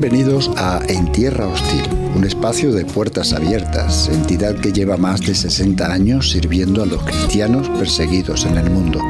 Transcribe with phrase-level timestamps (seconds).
[0.00, 1.82] Bienvenidos a En Tierra Hostil,
[2.14, 7.02] un espacio de puertas abiertas, entidad que lleva más de 60 años sirviendo a los
[7.02, 9.00] cristianos perseguidos en el mundo.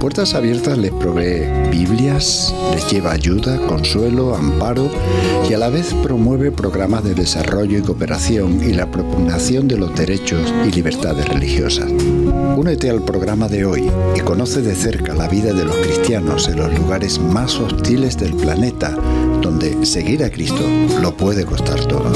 [0.00, 4.90] Puertas Abiertas les provee Biblias, les lleva ayuda, consuelo, amparo
[5.50, 9.94] y a la vez promueve programas de desarrollo y cooperación y la propugnación de los
[9.94, 11.90] derechos y libertades religiosas.
[12.56, 16.56] Únete al programa de hoy y conoce de cerca la vida de los cristianos en
[16.56, 18.96] los lugares más hostiles del planeta,
[19.42, 20.62] donde seguir a Cristo
[21.02, 22.12] lo puede costar todo.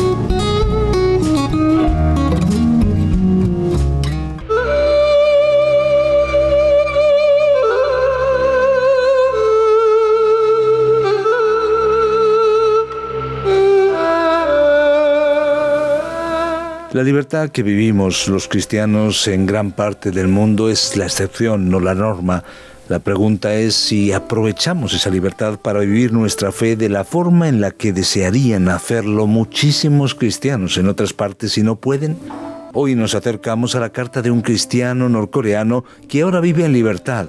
[16.93, 21.81] La libertad que vivimos los cristianos en gran parte del mundo es la excepción, no
[21.81, 22.45] la norma.
[22.91, 27.61] La pregunta es si aprovechamos esa libertad para vivir nuestra fe de la forma en
[27.61, 32.19] la que desearían hacerlo muchísimos cristianos en otras partes y no pueden.
[32.73, 37.29] Hoy nos acercamos a la carta de un cristiano norcoreano que ahora vive en libertad.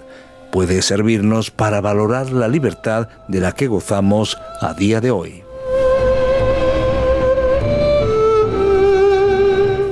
[0.52, 5.43] Puede servirnos para valorar la libertad de la que gozamos a día de hoy.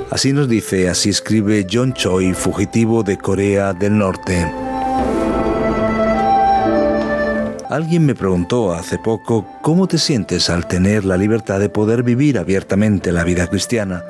[0.10, 4.69] Así nos dice, así escribe John Choi, fugitivo de Corea del Norte.
[7.70, 12.40] Alguien me preguntó hace poco cómo te sientes al tener la libertad de poder vivir
[12.40, 14.04] abiertamente la vida cristiana.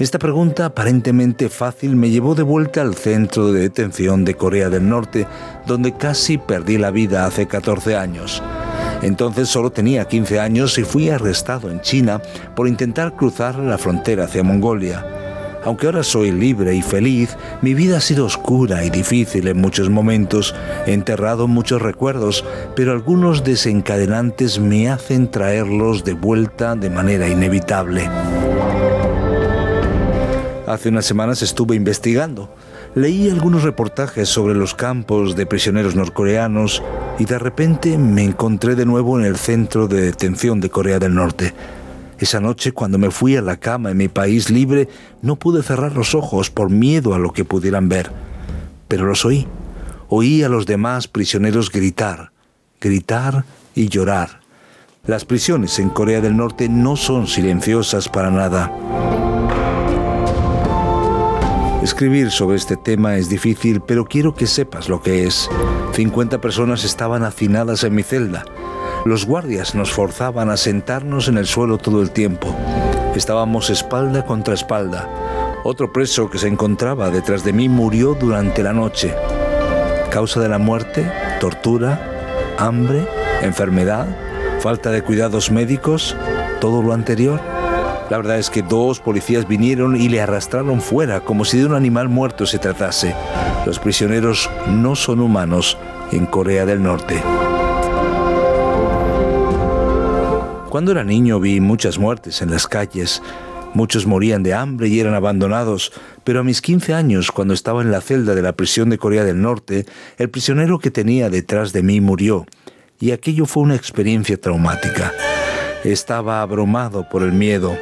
[0.00, 4.88] Esta pregunta aparentemente fácil me llevó de vuelta al centro de detención de Corea del
[4.88, 5.28] Norte,
[5.68, 8.42] donde casi perdí la vida hace 14 años.
[9.02, 12.20] Entonces solo tenía 15 años y fui arrestado en China
[12.56, 15.19] por intentar cruzar la frontera hacia Mongolia.
[15.64, 19.90] Aunque ahora soy libre y feliz, mi vida ha sido oscura y difícil en muchos
[19.90, 20.54] momentos.
[20.86, 22.44] He enterrado muchos recuerdos,
[22.74, 28.08] pero algunos desencadenantes me hacen traerlos de vuelta de manera inevitable.
[30.66, 32.48] Hace unas semanas estuve investigando.
[32.94, 36.82] Leí algunos reportajes sobre los campos de prisioneros norcoreanos
[37.18, 41.14] y de repente me encontré de nuevo en el centro de detención de Corea del
[41.14, 41.52] Norte.
[42.20, 44.90] Esa noche, cuando me fui a la cama en mi país libre,
[45.22, 48.12] no pude cerrar los ojos por miedo a lo que pudieran ver.
[48.88, 49.48] Pero los oí.
[50.10, 52.30] Oí a los demás prisioneros gritar,
[52.78, 54.40] gritar y llorar.
[55.06, 58.70] Las prisiones en Corea del Norte no son silenciosas para nada.
[61.82, 65.48] Escribir sobre este tema es difícil, pero quiero que sepas lo que es.
[65.94, 68.44] 50 personas estaban hacinadas en mi celda.
[69.06, 72.54] Los guardias nos forzaban a sentarnos en el suelo todo el tiempo.
[73.16, 75.08] Estábamos espalda contra espalda.
[75.64, 79.14] Otro preso que se encontraba detrás de mí murió durante la noche.
[80.10, 83.06] Causa de la muerte, tortura, hambre,
[83.40, 84.06] enfermedad,
[84.60, 86.14] falta de cuidados médicos,
[86.60, 87.40] todo lo anterior.
[88.10, 91.74] La verdad es que dos policías vinieron y le arrastraron fuera como si de un
[91.74, 93.14] animal muerto se tratase.
[93.64, 95.78] Los prisioneros no son humanos
[96.12, 97.22] en Corea del Norte.
[100.70, 103.20] Cuando era niño vi muchas muertes en las calles.
[103.74, 105.92] Muchos morían de hambre y eran abandonados,
[106.22, 109.24] pero a mis 15 años, cuando estaba en la celda de la prisión de Corea
[109.24, 109.84] del Norte,
[110.16, 112.46] el prisionero que tenía detrás de mí murió,
[113.00, 115.12] y aquello fue una experiencia traumática.
[115.82, 117.76] Estaba abrumado por el miedo,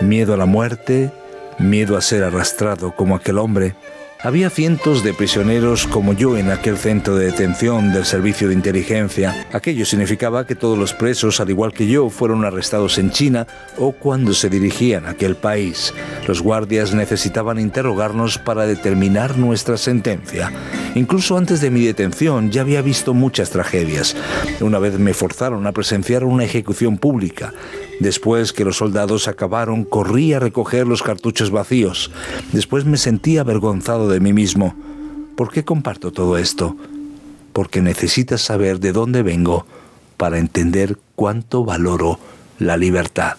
[0.00, 1.12] miedo a la muerte,
[1.60, 3.76] miedo a ser arrastrado como aquel hombre.
[4.24, 9.46] Había cientos de prisioneros como yo en aquel centro de detención del servicio de inteligencia.
[9.52, 13.46] Aquello significaba que todos los presos, al igual que yo, fueron arrestados en China
[13.76, 15.92] o cuando se dirigían a aquel país.
[16.26, 20.50] Los guardias necesitaban interrogarnos para determinar nuestra sentencia.
[20.94, 24.16] Incluso antes de mi detención ya había visto muchas tragedias.
[24.60, 27.52] Una vez me forzaron a presenciar una ejecución pública.
[28.00, 32.10] Después que los soldados acabaron, corrí a recoger los cartuchos vacíos.
[32.52, 34.74] Después me sentí avergonzado de mí mismo.
[35.36, 36.76] ¿Por qué comparto todo esto?
[37.52, 39.66] Porque necesitas saber de dónde vengo
[40.16, 42.18] para entender cuánto valoro
[42.58, 43.34] la libertad.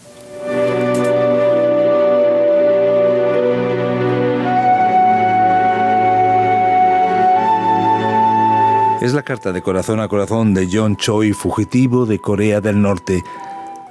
[9.06, 13.24] Es la carta de corazón a corazón de John Choi, fugitivo de Corea del Norte.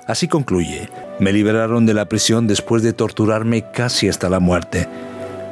[0.08, 0.88] Así concluye,
[1.20, 4.88] me liberaron de la prisión después de torturarme casi hasta la muerte.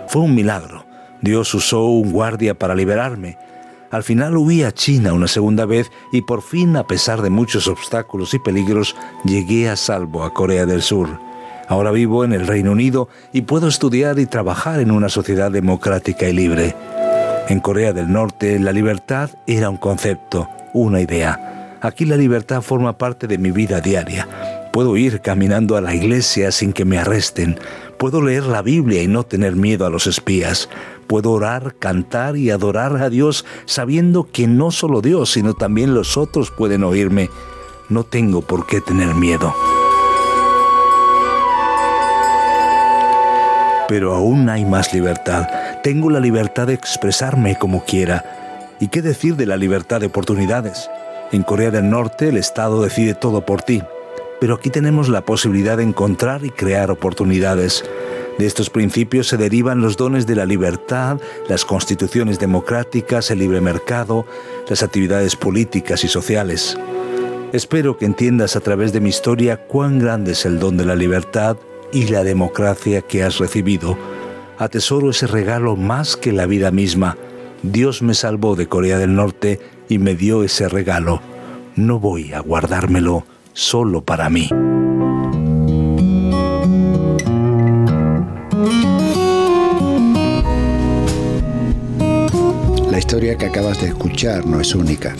[0.08, 0.84] Fue un milagro.
[1.20, 3.38] Dios usó un guardia para liberarme.
[3.92, 7.68] Al final huí a China una segunda vez y por fin, a pesar de muchos
[7.68, 11.20] obstáculos y peligros, llegué a salvo a Corea del Sur.
[11.68, 16.28] Ahora vivo en el Reino Unido y puedo estudiar y trabajar en una sociedad democrática
[16.28, 16.74] y libre.
[17.48, 21.78] En Corea del Norte la libertad era un concepto, una idea.
[21.80, 24.28] Aquí la libertad forma parte de mi vida diaria.
[24.72, 27.58] Puedo ir caminando a la iglesia sin que me arresten.
[27.98, 30.68] Puedo leer la Biblia y no tener miedo a los espías.
[31.08, 36.16] Puedo orar, cantar y adorar a Dios sabiendo que no solo Dios, sino también los
[36.16, 37.28] otros pueden oírme.
[37.88, 39.52] No tengo por qué tener miedo.
[43.88, 45.46] Pero aún hay más libertad.
[45.82, 48.76] Tengo la libertad de expresarme como quiera.
[48.80, 50.88] ¿Y qué decir de la libertad de oportunidades?
[51.32, 53.82] En Corea del Norte el Estado decide todo por ti
[54.42, 57.84] pero aquí tenemos la posibilidad de encontrar y crear oportunidades.
[58.40, 63.60] De estos principios se derivan los dones de la libertad, las constituciones democráticas, el libre
[63.60, 64.26] mercado,
[64.68, 66.76] las actividades políticas y sociales.
[67.52, 70.96] Espero que entiendas a través de mi historia cuán grande es el don de la
[70.96, 71.56] libertad
[71.92, 73.96] y la democracia que has recibido.
[74.58, 77.16] Atesoro ese regalo más que la vida misma.
[77.62, 81.20] Dios me salvó de Corea del Norte y me dio ese regalo.
[81.76, 84.48] No voy a guardármelo solo para mí.
[92.90, 95.14] La historia que acabas de escuchar no es única.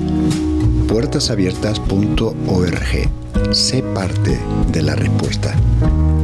[0.90, 3.54] puertasabiertas.org.
[3.54, 4.38] Sé parte
[4.72, 5.54] de la respuesta.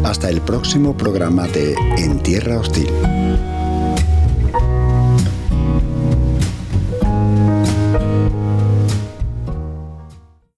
[0.04, 2.90] Hasta el próximo programa de En Tierra Hostil.